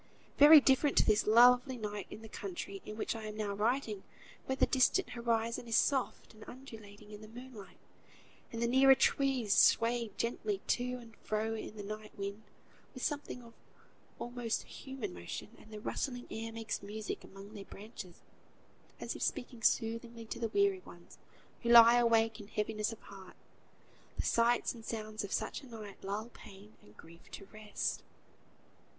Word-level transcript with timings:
Very 0.39 0.59
different 0.59 0.97
to 0.97 1.05
this 1.05 1.27
lovely 1.27 1.77
night 1.77 2.07
in 2.09 2.23
the 2.23 2.27
country 2.27 2.81
in 2.87 2.97
which 2.97 3.15
I 3.15 3.25
am 3.25 3.37
now 3.37 3.53
writing, 3.53 4.01
where 4.47 4.55
the 4.55 4.65
distant 4.65 5.11
horizon 5.11 5.67
is 5.67 5.77
soft 5.77 6.33
and 6.33 6.43
undulating 6.49 7.11
in 7.11 7.21
the 7.21 7.27
moonlight, 7.27 7.77
and 8.51 8.63
the 8.63 8.67
nearer 8.67 8.95
trees 8.95 9.53
sway 9.55 10.09
gently 10.17 10.59
to 10.69 10.93
and 10.97 11.15
fro 11.17 11.53
in 11.53 11.77
the 11.77 11.83
night 11.83 12.17
wind 12.17 12.41
with 12.95 13.03
something 13.03 13.43
of 13.43 13.53
almost 14.17 14.63
human 14.63 15.13
motion; 15.13 15.49
and 15.59 15.71
the 15.71 15.79
rustling 15.79 16.25
air 16.31 16.51
makes 16.51 16.81
music 16.81 17.23
among 17.23 17.53
their 17.53 17.63
branches, 17.65 18.23
as 18.99 19.15
if 19.15 19.21
speaking 19.21 19.61
soothingly 19.61 20.25
to 20.25 20.39
the 20.39 20.49
weary 20.49 20.79
ones 20.79 21.19
who 21.61 21.69
lie 21.69 21.97
awake 21.99 22.39
in 22.39 22.47
heaviness 22.47 22.91
of 22.91 23.01
heart. 23.03 23.35
The 24.17 24.23
sights 24.25 24.73
and 24.73 24.83
sounds 24.83 25.23
of 25.23 25.31
such 25.31 25.61
a 25.61 25.67
night 25.67 26.03
lull 26.03 26.29
pain 26.29 26.73
and 26.81 26.97
grief 26.97 27.29
to 27.33 27.45
rest. 27.53 28.01